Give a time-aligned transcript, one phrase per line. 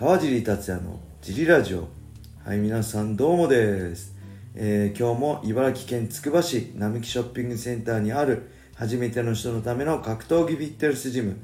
[0.00, 1.86] 川尻達也のジリラジオ。
[2.42, 4.16] はい皆さんどうもです、
[4.54, 11.36] えー今日も茨城県つくば市並木ショッピングセンターにある初めての人のための格闘技フィットネスジム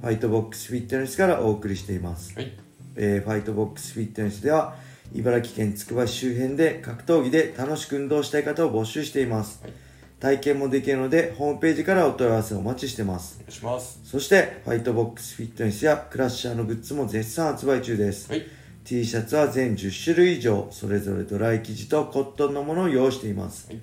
[0.00, 2.52] ファイトボックスフィットネスからお送りしています、はい。
[2.96, 4.74] えーファイトボックスフィットネスでは
[5.14, 9.72] 茨城県つくば市周辺で格闘技で楽しく運動したい方を募集しています、はい
[10.20, 14.00] 体験もできるのでホームページからお問い合わせをお待ちしてますお願いします。
[14.04, 18.46] そしてファイトボックスフィットネスやクラッシャーのグッズも絶賛発売中です、はい。
[18.84, 23.80] T シャツは全10種類以上それぞれドライ生地とコットンのものを用意しています、はい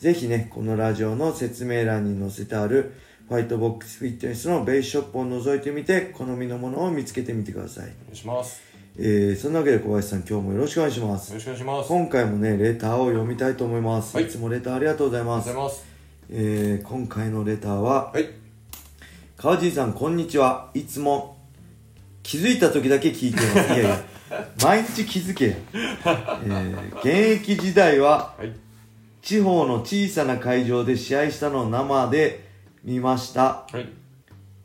[0.00, 2.94] ぜひねこのラジオの説明欄に載せてある
[3.28, 8.69] ファイトボックスフィットネスのベースショップを覗いてみて好みのものを見つけてみてください、お願いします。
[9.02, 11.88] えー、そんなわけで小林さん今日もよろしくお願いしますよろしくお願いします。
[11.88, 15.48] 今回もねレターを読みたいと思います、はいい、つもレターありがとうございます。
[16.28, 18.28] えー、今回のレターははい。
[19.38, 21.38] 川尻さんこんにちはいつも
[22.22, 24.04] 気づいた時だけ聞いてます いやいや
[24.62, 28.52] 毎日気づけよ、えー現役時代ははい。
[29.22, 32.44] 地方の小さな会場で試合したのを生で
[32.84, 33.88] 見ましたはい。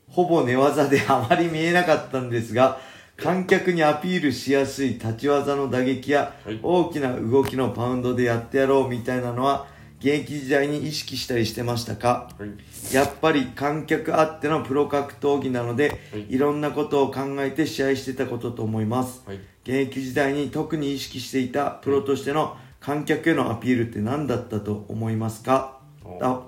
[0.09, 2.79] ほぼ寝技であまり見えなかったんですが
[3.17, 9.67] 観客にアピールしやすい立ち技の打撃やはい大きな動きのパウンドでやってやろうみたいなのは
[9.99, 12.29] 現役時代に意識したりしてましたか？
[12.37, 12.93] はい。
[12.93, 19.23] やっぱり観客あってのプロ格闘技なので、はいいろんなことを考えて試合してたことと思います。
[19.25, 19.37] はい。
[19.63, 25.79] 現役時代に特に意識していたプロとしての観客へのアピールって何だったと思いますか？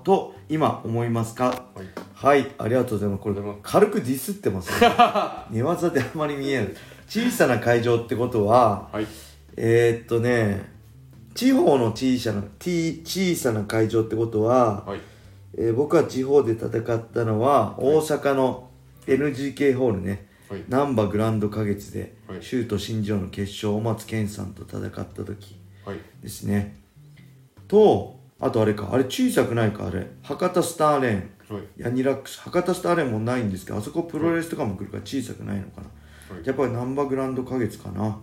[0.04, 1.64] と今思いますか？
[1.74, 1.86] はい。
[2.20, 3.22] はい、ありがとうございます。
[3.22, 4.90] これ軽くディスってますね。
[5.50, 6.74] 寝技であまり見えない。
[7.08, 9.06] 小さな会場ってことは、はい。
[9.56, 10.68] えー、っとね、
[11.36, 15.00] 地方の小さな、T- 小さな会場ってことは、はい。
[15.56, 18.68] えー僕は地方で戦ったのは大阪の
[19.06, 20.64] NGK ホールね、はい。
[20.68, 25.98] 難波グランド花月で、はいシュート新庄の決勝小松健さんと戦った時はい。
[26.20, 26.80] ですね
[27.68, 31.62] とあとあれかあれ小さくないかあれ博多スターレーンはい。
[31.78, 38.18] ヤニラックス博多スターレーンもないんですけどあそこプロレスとかも来るから小さくないのかな、はいやっぱり難波グランド花月かなはい。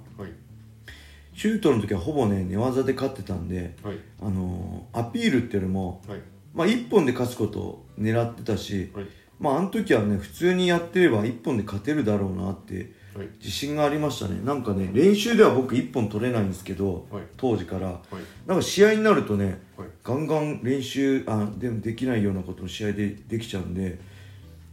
[1.34, 3.98] シュートの時はほぼね寝技で勝ってたんではい。
[4.22, 6.22] あのーアピールっていうよりもはい。
[6.53, 9.08] まあ1本で勝つことを狙ってたし、はい。
[9.40, 13.30] まああの時はね普通にやってれば1本で勝てるだろうなってはい。
[13.40, 17.98] 自信がありましたねなんかね練習では僕1本取れないんですけど、はい当時からはい。
[18.46, 19.88] なんか試合になるとねはい。
[20.03, 24.00] ガンガン練習あでもできないようなことを試合でできちゃうんで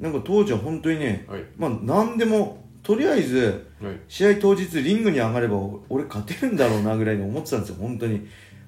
[0.01, 1.45] なんか当時は本当にね、はい。
[1.57, 4.01] まあ何でもとりあえずはい。
[4.09, 8.27] 試合当日リングに上がれば俺勝てるんだろうなぐらいに思ってたんですよ本当に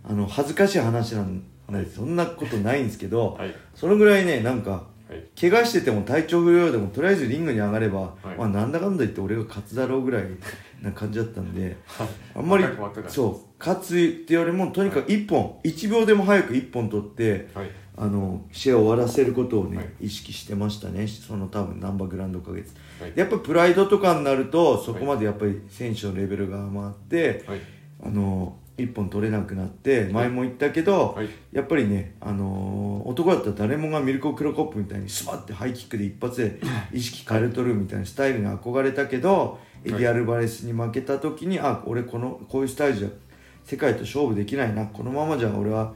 [0.09, 3.55] あの恥ずかしい話なんでそんなことないんですけど、はい。
[3.75, 4.85] そのぐらいねなんかはい。
[5.41, 8.39] 怪我してても体調不良でもとりあえずリングに上がれば、はい。
[8.39, 10.25] まあなんだかんだ言って俺が勝つだろうぐらい
[10.83, 11.77] な感じだったんで
[12.35, 12.65] あんまり
[13.09, 17.71] そう勝つってよりもとにかく1本、1秒でも早く1本取ってはい。
[17.97, 20.07] あの試合を終わらせることをね、はい。
[20.07, 21.07] 意識してましたね。
[21.07, 22.73] その多分ナンバーグランド花月。
[23.01, 23.13] はい。
[23.15, 27.61] やっぱプライドとかになるとそこまでやっぱり選手のレベルが上がって、はい。
[28.03, 31.29] あの1本取れなくなって前も言ったけど、はい。
[31.53, 36.59] やっぱりね、あのー男だったら誰もがミルコ・クロコップみたいにスパッてハイキックで一発で
[36.93, 43.09] 意識変えとるみたいなスタイルに憧れたけど、エディ・アルバレスに負けた時にあ俺このこういうスタイルじゃ
[43.65, 45.93] 世界と勝負できないなこのままじゃ俺は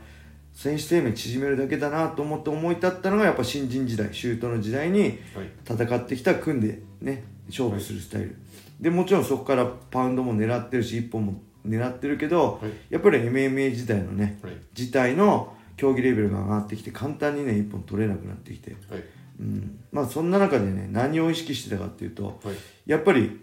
[0.53, 5.19] 選手生命縮めるだけだなと思って思い立ったのがやっぱ新人時代シュートの時代にはい。
[5.65, 8.37] 戦ってきた組んでね勝負するスタイル、
[8.79, 14.53] でもちろんそこからパウンドも狙ってるし一本も狙ってるけど、はいやっぱり MMA 時代のねはい。
[14.77, 19.05] 自体の競技レベルが上がってきて簡単にね一本取れなくなってきて、はい。
[19.41, 22.57] うん、まあそんな中でね何を意識してたかっていうとはい。
[22.85, 23.41] やっぱり、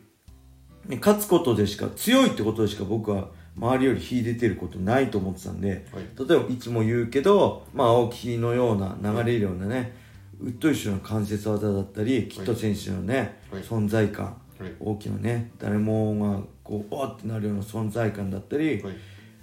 [0.86, 6.28] ね、勝つことでしか強いってことでしか僕は周りより秀でてることないと思ってたんではい。
[6.28, 9.96] 例えばいつも言うけど、まあ、青木のような流れるようなね
[10.42, 14.74] ウッドイッシュの関節技だったりキット選手のね、はい存在感はい。
[14.80, 18.96] 大きなね誰もがこうおーってなるような存在感だったり、はい。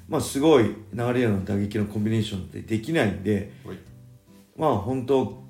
[0.09, 3.77] まあすごい流れるような打撃のコンビネーションってできないんではい。
[4.57, 5.43] まあ本当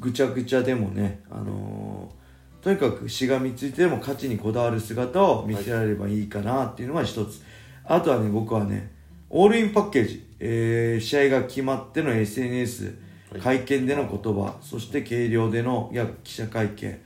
[0.00, 2.16] ぐちゃぐちゃでもねあのー
[2.62, 7.40] とにかくしがみついてでも勝ちにこだわる姿を見せられればいいかなっていうのが一つ、
[7.84, 8.90] あとはね僕はね
[9.30, 12.98] オールインパッケージ、えー試合が決まっての SNS
[13.30, 13.40] はい。
[13.40, 15.92] 会見での言葉そして計量での
[16.24, 17.00] 記者会見。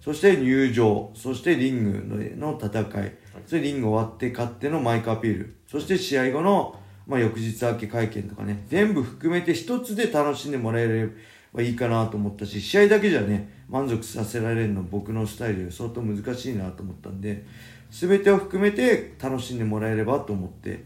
[0.00, 1.10] そして入場。
[1.14, 3.12] そしてリングの戦い
[3.44, 5.56] そしてリング終わって勝ってのマイクアピール。
[5.66, 8.64] そして試合後の、まあ、翌日明け会見とかね。
[8.68, 11.08] 全部含めて一つで楽しんでもらえれ
[11.52, 17.44] はいいかなと思ったし試合だけじゃね満足させられるの僕のスタイルで相当難しいなと思ったんで
[17.90, 20.84] 全てを含めて楽しんでもらえればと思って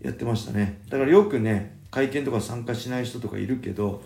[0.00, 0.80] やってましたね。
[0.90, 4.02] だからよくね会見とか参加しない人とかいるけど、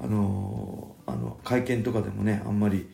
[0.00, 2.88] あのー、あの会見とかでもねあんまり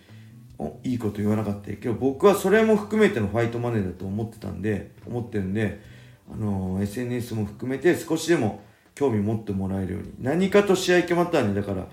[0.84, 1.68] いいこと言わなかった。
[1.68, 5.80] けど僕はそれも含めてのファイトマネーだと思ってたんで思ってるんで、
[6.32, 8.62] あのー、SNS も含めて少しでも
[8.94, 10.12] 興味持ってもらえるように。
[10.20, 11.86] 何かと試合決まったらねだから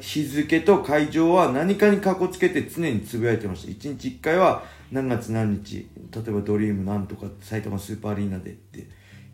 [0.00, 3.72] 日付と会場は何かにかこつけて常につぶやいてました。
[3.72, 8.86] 1日1回は何月何日例えばドリームなんとか埼玉スーパーアリーナでって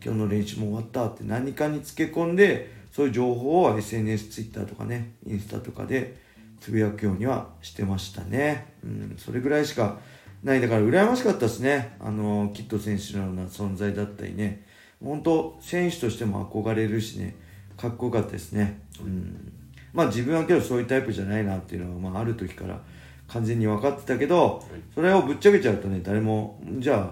[0.03, 6.24] 今日の練習も終わったって何かにつけ込んでそういう情報を SNS、Twitter とかねインスタとかで
[6.65, 8.73] つぶやくようにはしてましたね。
[8.83, 9.99] うんそれぐらいしか
[10.43, 10.61] ない。
[10.61, 11.95] だから羨ましかったですね。
[11.99, 14.65] あのキッド選手のような存在だったりね。
[14.99, 17.35] 本当選手としても憧れるしね。
[17.77, 18.81] かっこよかったですね。
[18.99, 19.53] うん。
[19.93, 22.81] まあ自分はけどそういうタイプじゃないなっていうのは、まあ、ある時から
[23.27, 24.63] 完全に分かってたけど、
[24.95, 27.11] それをぶっちゃけちゃうとね誰もじゃあ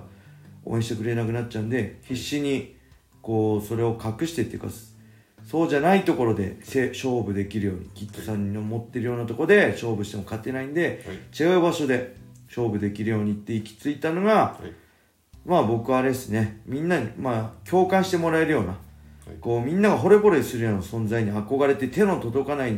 [0.66, 2.76] 応援してくれなくなっちゃうんで必死に
[3.22, 4.70] こうそれを隠してっていうか
[5.54, 11.06] そうじゃないところで勝負できるようにキッドさんの持ってるようなところで勝負しても勝てないんで、
[11.40, 12.16] 違う場所で
[12.48, 14.60] 勝負できるようにって行き着いたのが、
[15.46, 16.60] まあ僕はあれですね。
[16.66, 18.80] みんなにまあ共感してもらえるような、
[19.42, 22.76] こうみんなが惚れ惚れするような存在に憧れて手の届かない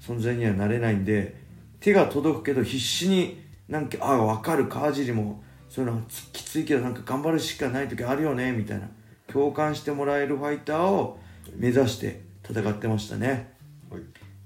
[0.00, 1.34] 存在にはなれないんで
[1.80, 6.00] 手が届くけど必死になんかああ分かる川尻もそういうの
[6.32, 8.88] きついけどなんか頑張るしかない時あるよねみたいな。
[9.26, 11.18] 共感してもらえるファイターを
[11.56, 13.52] 目指して戦ってましたね。
[13.90, 14.00] はい、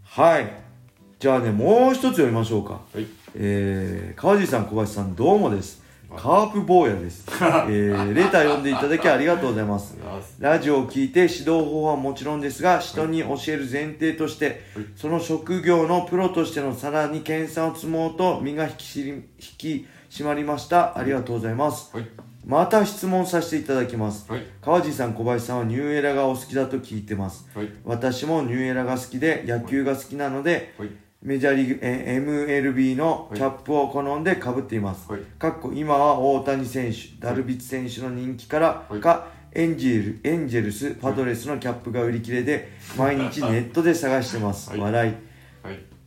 [0.04, 0.52] はい、
[1.18, 5.84] じゃあねもう一つ読みましょうか、はい、えー、川尻さん小林さんどうもです。
[6.14, 9.96] カープ坊やです、 えー、レター読んでいただきありがとうございます。
[10.38, 14.62] ラジオを聞いて指導方法はもちろんですが人に教える前提として、
[14.94, 20.96] その職業のプロとしてのさらに研鑽を積もうと身が引き引き締まりました。
[20.96, 22.08] ありがとうございます、はい
[22.46, 30.90] また質問させていただきます、はい、川地さん小林さんはニューエラがお好きだと聞いてます、はい、私もニューエラが好きで野球が好きなので、はい、
[31.22, 35.08] メジャーリーグ、え MLB のキャップを好んでかぶっています、
[35.40, 45.14] かっこ今は大谷選手ダルビッチ選手の人気からか、エンジェルエンジェルスパドレスのキャップが売り切れで毎日ネットで探してます、 笑い。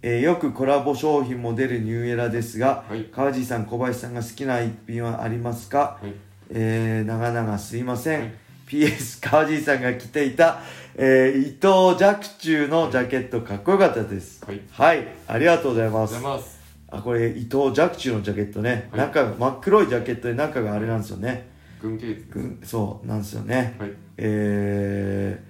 [0.02, 8.34] えー、よくコラボ商品も出るニューエラですが、はい、川地さん小林さんが好きな一品はありますか、はいえー、長々すいません。
[8.68, 10.62] PS 川尻さんが着ていた、
[10.96, 14.44] えー、伊藤若冲のジャケットかっこよかったです。
[14.46, 14.62] はい。
[14.72, 15.08] はい。
[15.28, 16.60] ありがとうございます。
[16.92, 18.90] あこれ伊藤若冲のジャケットね。
[18.92, 21.50] はい、中が真っ黒いジャケットで中があれなんですよね。
[21.82, 23.76] 軍系軍そうなんですよね。
[23.80, 23.92] はい。
[24.18, 25.42] え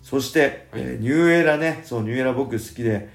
[0.00, 1.82] ー、そして、はい、えー、ニューエラね。
[1.84, 3.08] そう、ニューエラ僕好きで、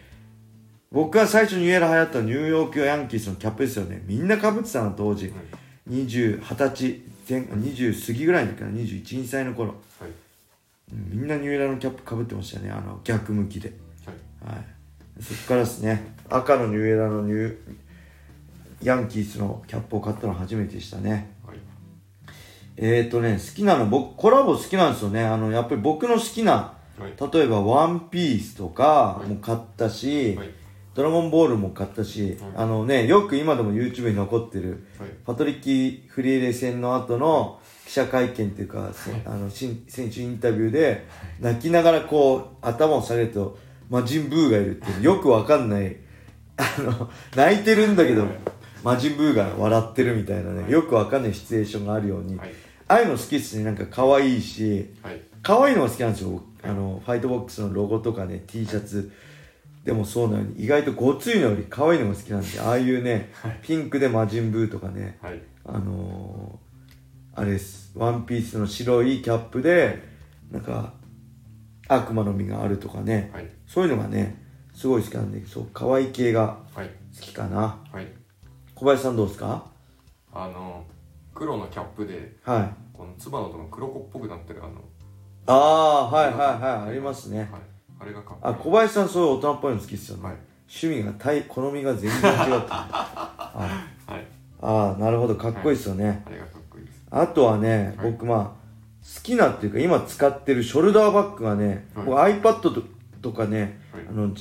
[0.92, 4.04] 僕が最初ニューエラ流行ったニューヨークヤンキースのキャップですよね。
[4.06, 5.28] みんな被ってたの当時。
[5.28, 9.70] はい20、20歳前、20過ぎぐらいの時から21、2歳の頃、
[10.00, 10.12] はい、
[10.92, 13.74] みんなニューエラのキャップかぶってましたね、あの逆向きで。
[14.44, 14.56] はい。
[14.56, 14.66] はい、
[15.24, 17.58] そっからですね、赤のニューエラのニュー、
[18.82, 21.30] ヤンキースのキャップを買ったの初めてでしたね。
[21.46, 21.58] はい、
[22.78, 25.24] えっ、ー、とね、好きなの、僕、コラボ好きなんですよね。
[25.24, 30.63] あの、やっぱり僕の好きな、はい、例えば、ワンピースとかも買ったし、はい
[30.96, 34.86] ドラゴンボールも買ったし、あのね、よく今でも YouTube に残ってる、
[35.26, 38.92] パトリッキー・フリーレ戦の後の記者会見っていうか、
[39.26, 41.06] あの、選手インタビューで、
[41.40, 43.58] 泣きながらこう、頭を下げると、
[43.90, 45.98] 魔人ブーがいるってよくわかんない、
[46.58, 48.28] あの、泣いてるんだけど、
[48.84, 52.40] 魔人ブーが笑ってるみたいなね、よくわかんないシチュエーションがあるように、
[52.88, 54.92] ああいうの好きっすね、なんか可愛いし、
[55.42, 56.42] 可愛いのが好きなんですよ。
[56.62, 59.12] あの、ファイトボックスのロゴとかね、T シャツ。
[59.84, 67.92] でもそうなのに意外とごついのより可愛いのが好きなんでああいうね、はい、ピンクで魔人ブーとかね、はい、あのー、あれです。
[67.96, 70.02] ワンピースの白いキャップで
[70.52, 70.94] なんか
[71.88, 74.42] 悪魔の実があるとかね、はい、そういうのがね
[74.74, 76.82] すごい好きなんでそう可愛い系が好
[77.22, 77.78] きかな、
[78.74, 79.66] 小林さんどうですか？
[80.34, 80.86] あの
[81.36, 84.82] 黒のキャップで、はい、このつばのとこ黒子っぽくなってるあの
[85.46, 86.36] ああはいはい
[86.80, 86.90] はい。
[86.90, 87.50] ありますね、はい
[88.04, 88.54] あれがかっこいい。
[88.54, 90.34] あ小林さんそういう大人っぽいの好きっすよね、はい、
[90.68, 92.24] 趣味がたい好みが全然違って
[92.70, 93.70] は
[94.10, 94.28] い、
[94.62, 97.02] ああなるほどかっこいいっすよね、はい、あれがかっこいいです。
[97.10, 98.64] あとはね、はい、僕まあ
[99.16, 102.84] 好きなっていうか今使ってるショルダーバッグがね、はい、iPad と
[103.22, 103.80] とかね、
[104.10, 104.32] あの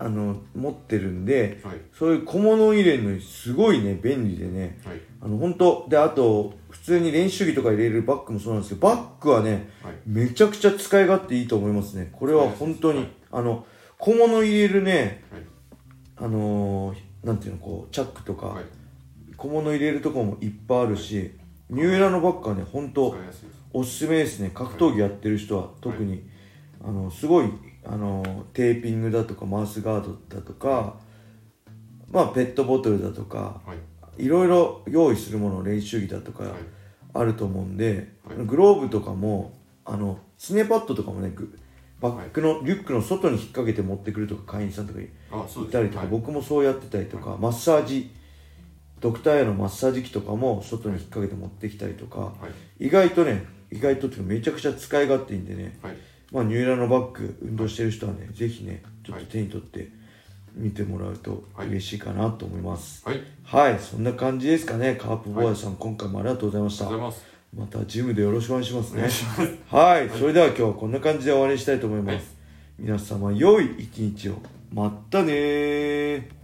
[0.00, 12.10] あの持ってるんで、はい、そういう小物入れるのにすごいね便利でね、はい、あの本当であと普通に練習着とか入れるバッグもそうなんですけどバッグはね、はい、めちゃくちゃ使い勝手いいと思いますね。
[12.12, 13.66] これは本当に、あの
[13.98, 15.42] 小物入れるねはい。
[16.16, 18.64] あのーなんていうのこうチャックとか、はい。
[19.36, 21.32] 小物入れるとこもいっぱいあるし
[21.70, 23.16] ニューエラのバッグはね本当
[23.72, 24.50] おすすめですね。
[24.54, 26.28] 格闘技やってる人は特に、
[26.82, 27.50] あのすごい
[27.88, 30.96] あのテーピングだとかマウスガードだとか
[32.10, 34.24] まあペットボトルだとかはい。
[34.24, 36.52] いろいろ用意するもの練習着だとかはい。
[37.14, 38.46] あると思うんで、はい。
[38.46, 39.52] グローブとかも
[39.84, 41.56] あのスネパッドとかもねグ
[42.00, 45.08] バッグのリュックの外に引っ掛けて持ってくるとか会員さんとかい
[45.70, 46.08] たりとか、はい。
[46.08, 48.14] 僕もそうやってたりとか、マッサージ
[49.00, 52.32] ドクターへのマッサージ機とかも外に引っ掛けて持ってきたりとか、は
[52.78, 55.96] い意外とね意外とっていうかめちゃくちゃ使い勝手いいんでね、はい
[56.32, 59.88] まあ、ニューエラのバッグ運動してる人はねぜひねちょっと手に取って
[60.54, 61.68] 見てもらうとはい。
[61.68, 63.02] 嬉しいかなと思います。
[63.06, 63.22] はい。
[63.44, 66.86] はい、そんな感じですかねカープボーイさん、今回もありがとうございました。
[66.86, 67.38] ありがとうございます。
[67.56, 69.08] またジムでよろしくお願いしますね。
[69.70, 72.24] はい、それでは今日はこんな感じで終わりにしたいと思います、はい。
[72.78, 74.42] 皆様良い一日を。
[74.72, 76.37] まったねー